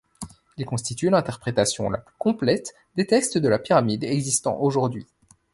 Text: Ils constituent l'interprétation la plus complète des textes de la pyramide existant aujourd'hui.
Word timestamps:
Ils 0.57 0.65
constituent 0.65 1.11
l'interprétation 1.11 1.87
la 1.91 1.99
plus 1.99 2.15
complète 2.17 2.73
des 2.95 3.05
textes 3.05 3.37
de 3.37 3.47
la 3.47 3.59
pyramide 3.59 4.03
existant 4.03 4.57
aujourd'hui. 4.59 5.05